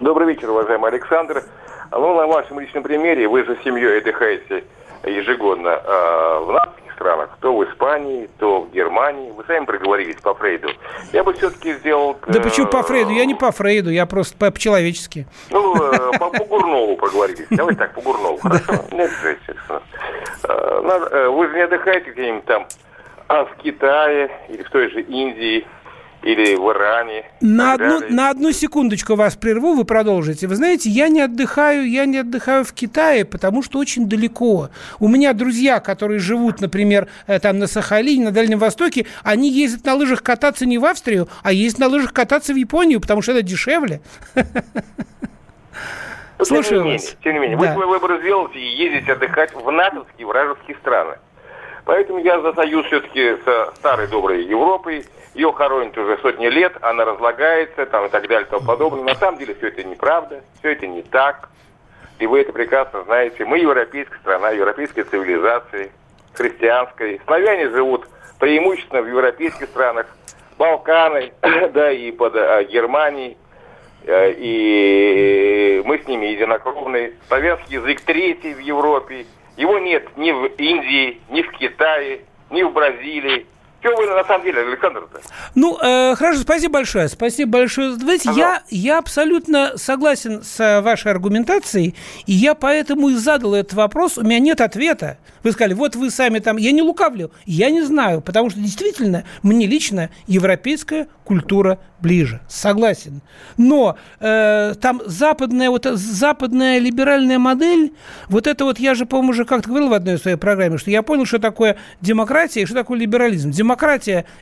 [0.00, 1.44] Добрый вечер, уважаемый Александр.
[1.90, 4.64] Ну, на вашем личном примере вы за семьей отдыхаете
[5.04, 9.30] ежегодно э, в нацких странах, то в Испании, то в Германии.
[9.30, 10.68] Вы сами проговорились по Фрейду.
[11.12, 12.16] Я бы все-таки сделал...
[12.26, 13.10] Э, да почему по Фрейду?
[13.10, 15.26] Я не по Фрейду, я просто по-человечески.
[15.50, 17.46] Ну, э, по, по Гурнову проговорились.
[17.50, 18.38] Давайте так, по Гурнову.
[18.38, 18.72] Хорошо?
[18.92, 19.82] Нет, естественно.
[20.48, 22.66] Э, э, вы же не отдыхаете где-нибудь там
[23.28, 25.66] а в Китае или в той же Индии,
[26.24, 27.24] или в Иране.
[27.40, 30.46] На одну, на одну секундочку вас прерву, вы продолжите.
[30.46, 34.70] Вы знаете, я не отдыхаю, я не отдыхаю в Китае, потому что очень далеко.
[35.00, 39.84] У меня друзья, которые живут, например, э, там на Сахалине, на Дальнем Востоке, они ездят
[39.84, 43.32] на лыжах кататься не в Австрию, а ездят на лыжах кататься в Японию, потому что
[43.32, 44.00] это дешевле.
[46.42, 47.16] Слушаю тем не вас.
[47.22, 47.68] тем не менее, да.
[47.68, 51.16] вы свой выбор сделаете и ездите отдыхать в натовские вражеские страны.
[51.84, 55.04] Поэтому я за союз все-таки со старой доброй Европой,
[55.34, 59.02] ее хоронят уже сотни лет, она разлагается, там и так далее, и тому подобное.
[59.02, 61.48] На самом деле все это неправда, все это не так.
[62.20, 63.44] И вы это прекрасно знаете.
[63.44, 65.90] Мы европейская страна, европейской цивилизации,
[66.34, 67.20] христианской.
[67.26, 68.08] Славяне живут
[68.38, 70.06] преимущественно в европейских странах,
[70.56, 71.32] Балканы,
[71.72, 73.36] да, и под а, Германией.
[74.06, 77.14] Э, и мы с ними единокровные.
[77.26, 79.26] Славянский язык третий в Европе.
[79.56, 82.20] Его нет ни в Индии, ни в Китае,
[82.50, 83.46] ни в Бразилии,
[83.84, 85.20] что вы на самом деле, Александр-то?
[85.54, 87.08] Ну, э, хорошо, спасибо большое.
[87.08, 87.92] Спасибо большое.
[87.92, 91.94] Знаете, я, я абсолютно согласен с вашей аргументацией,
[92.26, 94.16] и я поэтому и задал этот вопрос.
[94.16, 95.18] У меня нет ответа.
[95.42, 96.56] Вы сказали, вот вы сами там...
[96.56, 102.40] Я не лукавлю, я не знаю, потому что действительно мне лично европейская культура ближе.
[102.48, 103.22] Согласен.
[103.56, 107.94] Но э, там западная, вот западная либеральная модель,
[108.28, 111.02] вот это вот, я же, по-моему, уже как-то говорил в одной своей программе, что я
[111.02, 113.50] понял, что такое демократия и что такое либерализм.
[113.50, 113.73] Демократия–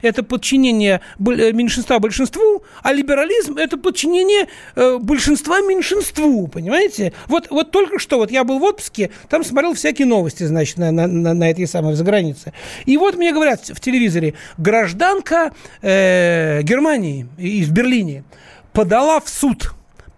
[0.03, 7.13] это подчинение э, меньшинства большинству, а либерализм– это подчинение э, большинства меньшинству, понимаете?
[7.29, 10.91] Вот, вот только что, вот я был в отпуске, там смотрел всякие новости, значит, на,
[10.91, 12.53] на, на, на этой самой загранице.
[12.87, 18.25] И вот мне говорят в телевизоре, гражданка э, Германии и в Берлине
[18.73, 19.73] подала в суд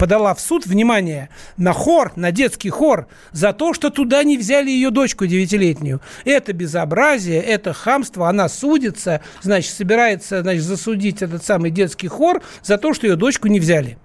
[0.05, 4.69] подала в суд, внимание, на хор, на детский хор, за то, что туда не взяли
[4.69, 6.03] ее дочку девятилетнюю.
[6.27, 12.77] Это безобразие, это хамство, она судится, значит, собирается, значит, засудить этот самый детский хор за
[12.77, 13.97] то, что ее дочку не взяли.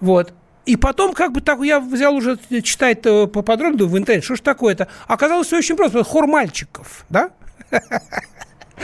[0.00, 0.32] Вот.
[0.64, 4.88] И потом, как бы так, я взял уже читать поподробнее в интернете, что ж такое-то.
[5.06, 6.02] Оказалось, все очень просто.
[6.04, 7.32] Хор мальчиков, да?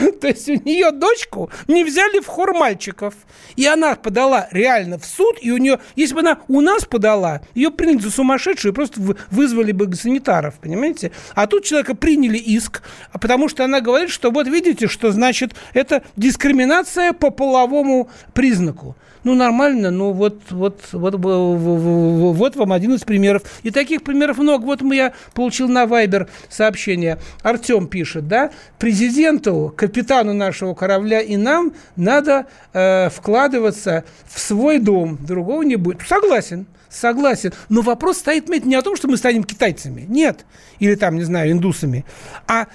[0.21, 3.13] То есть у нее дочку не взяли в хор мальчиков.
[3.55, 7.41] И она подала реально в суд, и у нее, если бы она у нас подала,
[7.53, 11.11] ее приняли за сумасшедшую, просто вызвали бы санитаров, понимаете?
[11.35, 12.81] А тут человека приняли иск,
[13.13, 19.35] потому что она говорит, что вот видите, что значит это дискриминация по половому признаку ну,
[19.35, 23.43] нормально, ну, вот, вот, вот, вот вам один из примеров.
[23.63, 24.65] И таких примеров много.
[24.65, 27.17] Вот я получил на Вайбер сообщение.
[27.43, 35.17] Артем пишет, да, президенту, капитану нашего корабля и нам надо э, вкладываться в свой дом.
[35.21, 36.01] Другого не будет.
[36.07, 36.65] Согласен.
[36.89, 37.53] Согласен.
[37.69, 40.05] Но вопрос стоит не о том, что мы станем китайцами.
[40.07, 40.45] Нет.
[40.79, 42.05] Или там, не знаю, индусами.
[42.47, 42.67] А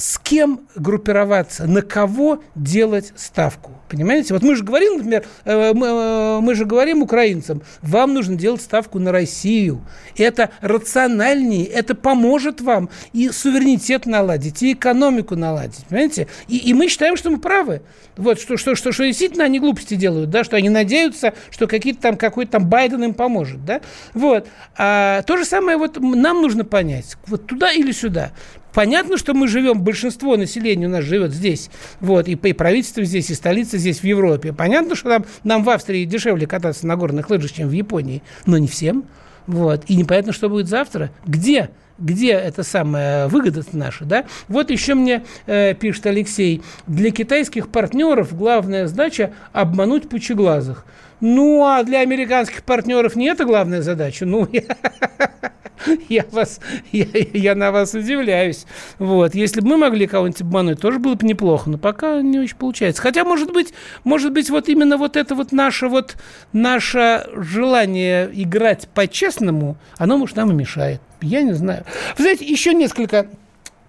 [0.00, 3.72] с кем группироваться, на кого делать ставку.
[3.90, 4.32] Понимаете?
[4.32, 8.98] Вот мы же говорим, например, э, э, мы же говорим украинцам, вам нужно делать ставку
[8.98, 9.84] на Россию.
[10.16, 15.84] Это рациональнее, это поможет вам и суверенитет наладить, и экономику наладить.
[15.88, 16.28] Понимаете?
[16.48, 17.82] И, и мы считаем, что мы правы.
[18.16, 22.00] Вот, что, что, что, что действительно они глупости делают, да, что они надеются, что какие-то
[22.00, 23.80] там, какой-то там Байден им поможет, да.
[24.14, 24.46] Вот.
[24.78, 28.32] А, то же самое вот нам нужно понять, вот туда или сюда.
[28.72, 33.30] Понятно, что мы живем, большинство населения у нас живет здесь, вот, и, и правительство здесь,
[33.30, 34.52] и столица здесь, в Европе.
[34.52, 38.58] Понятно, что нам, нам в Австрии дешевле кататься на горных лыжах, чем в Японии, но
[38.58, 39.04] не всем.
[39.46, 39.84] Вот.
[39.88, 41.10] И непонятно, что будет завтра.
[41.26, 41.70] Где?
[42.00, 44.24] Где это самая выгода наша, да?
[44.48, 50.84] Вот еще мне э, пишет Алексей, для китайских партнеров главная задача обмануть пучеглазых.
[51.20, 54.24] Ну, а для американских партнеров не это главная задача.
[54.24, 54.48] Ну,
[56.08, 56.60] я, вас,
[56.92, 58.66] я, я на вас удивляюсь.
[58.98, 59.34] Вот.
[59.34, 61.68] Если бы мы могли кого-нибудь обмануть, тоже было бы неплохо.
[61.68, 63.02] Но пока не очень получается.
[63.02, 66.16] Хотя, может быть, может быть, вот именно вот это вот наше вот
[66.52, 71.00] наше желание играть по-честному, оно, может, нам и мешает.
[71.22, 71.84] Я не знаю.
[72.16, 73.26] Вы знаете, еще несколько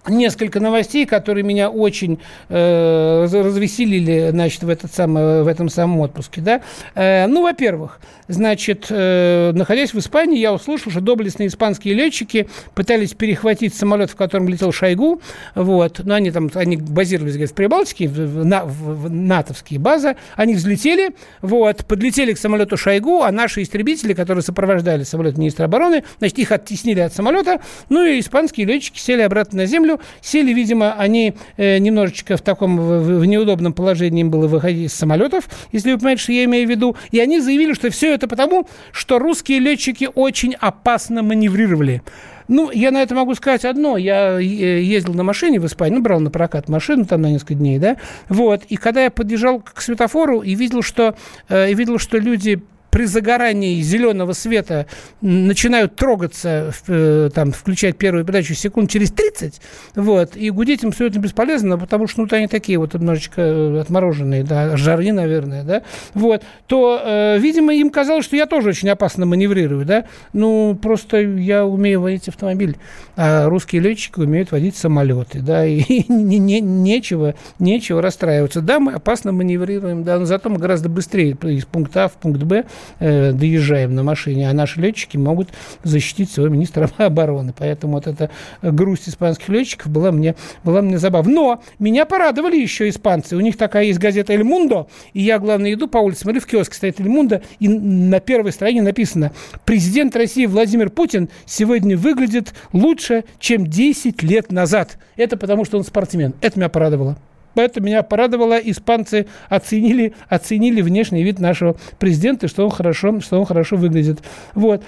[0.06, 6.40] несколько новостей, которые меня очень э, развеселили, значит, в, этот самый, в этом самом отпуске,
[6.40, 6.60] да.
[6.94, 13.14] Э, ну, во-первых, значит, э, находясь в Испании, я услышал, что доблестные испанские летчики пытались
[13.14, 15.20] перехватить самолет, в котором летел Шойгу,
[15.54, 20.54] вот, но они там, они базировались, говорят, в Прибалтике, в, в, в натовские базы, они
[20.54, 21.10] взлетели,
[21.42, 26.50] вот, подлетели к самолету Шойгу, а наши истребители, которые сопровождали самолет министра обороны, значит, их
[26.50, 31.78] оттеснили от самолета, ну, и испанские летчики сели обратно на землю, сели, видимо, они э,
[31.78, 36.22] немножечко в таком, в, в неудобном положении им было выходить из самолетов, если вы понимаете,
[36.22, 40.08] что я имею в виду, и они заявили, что все это потому, что русские летчики
[40.14, 42.02] очень опасно маневрировали.
[42.48, 43.96] Ну, я на это могу сказать одно.
[43.96, 47.54] Я э, ездил на машине в Испанию, ну, брал на прокат машину там на несколько
[47.54, 47.96] дней, да,
[48.28, 48.64] вот.
[48.68, 51.14] И когда я подъезжал к светофору и видел, что,
[51.48, 52.62] э, видел, что люди
[52.92, 54.86] при загорании зеленого света
[55.22, 59.62] начинают трогаться, э, там, включать первую передачу секунд через 30,
[59.96, 64.44] вот, и гудеть им абсолютно бесполезно, потому что, ну, они такие вот немножечко э, отмороженные,
[64.44, 65.82] да, жары, наверное, да,
[66.12, 71.16] вот, то, э, видимо, им казалось, что я тоже очень опасно маневрирую, да, ну, просто
[71.16, 72.76] я умею водить автомобиль,
[73.16, 78.60] а русские летчики умеют водить самолеты, да, и не, не, нечего, нечего расстраиваться.
[78.60, 82.42] Да, мы опасно маневрируем, да, но зато мы гораздо быстрее из пункта А в пункт
[82.42, 82.64] Б
[82.98, 85.48] э, доезжаем на машине, а наши летчики могут
[85.82, 87.52] защитить своего министра обороны.
[87.56, 88.30] Поэтому вот эта
[88.62, 91.32] грусть испанских летчиков была мне, была мне забавна.
[91.32, 93.36] Но меня порадовали еще испанцы.
[93.36, 96.46] У них такая есть газета «Эль Мундо», и я, главное, иду по улице, смотрю, в
[96.46, 99.32] киоске стоит «Эль Мундо», и на первой стороне написано
[99.64, 104.98] «Президент России Владимир Путин сегодня выглядит лучше, чем 10 лет назад».
[105.16, 106.34] Это потому, что он спортсмен.
[106.40, 107.16] Это меня порадовало.
[107.54, 108.58] Это меня порадовало.
[108.58, 114.20] Испанцы оценили, оценили внешний вид нашего президента, что он хорошо, что он хорошо выглядит.
[114.54, 114.82] Вот.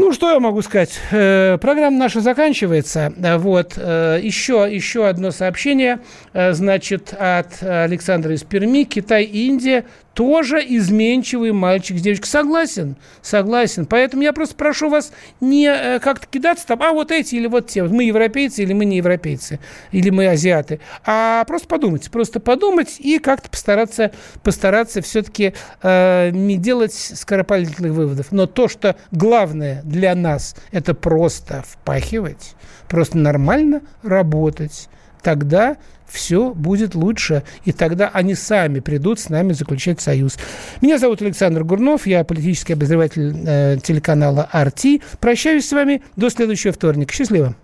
[0.00, 0.96] Ну, что я могу сказать?
[1.10, 3.12] Э, программа наша заканчивается.
[3.38, 3.72] Вот.
[3.76, 5.98] Э, еще, еще одно сообщение,
[6.32, 8.84] э, значит, от Александра из Перми.
[8.84, 9.84] Китай и Индия
[10.18, 12.26] тоже изменчивый мальчик с девочкой.
[12.26, 13.86] Согласен, согласен.
[13.86, 17.68] Поэтому я просто прошу вас не э, как-то кидаться там, а вот эти или вот
[17.68, 17.84] те.
[17.84, 19.60] Мы европейцы или мы не европейцы,
[19.92, 20.80] или мы азиаты.
[21.06, 24.10] А просто подумать, просто подумать и как-то постараться,
[24.42, 25.54] постараться все-таки
[25.84, 28.32] э, не делать скоропалительных выводов.
[28.32, 32.56] Но то, что главное для нас, это просто впахивать,
[32.88, 34.88] просто нормально работать.
[35.22, 35.76] Тогда
[36.08, 40.36] все будет лучше, и тогда они сами придут с нами заключать союз.
[40.80, 45.02] Меня зовут Александр Гурнов, я политический обозреватель э, телеканала «Арти».
[45.20, 47.12] Прощаюсь с вами до следующего вторника.
[47.12, 47.54] Счастливо!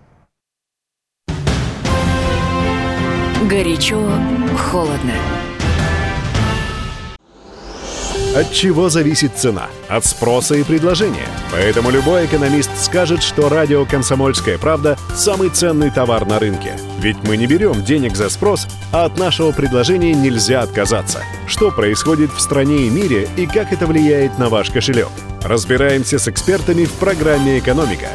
[3.49, 4.01] Горячо,
[4.57, 5.13] холодно.
[8.35, 9.69] От чего зависит цена?
[9.87, 11.25] От спроса и предложения.
[11.53, 16.77] Поэтому любой экономист скажет, что радио «Комсомольская правда»– самый ценный товар на рынке.
[16.99, 21.23] Ведь мы не берем денег за спрос, а от нашего предложения нельзя отказаться.
[21.47, 25.07] Что происходит в стране и мире и как это влияет на ваш кошелек?
[25.41, 28.09] Разбираемся с экспертами в программе «Экономика».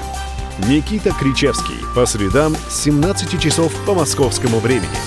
[0.68, 1.78] Никита Кричевский.
[1.94, 4.98] По средам с 17 часов по московскому времени.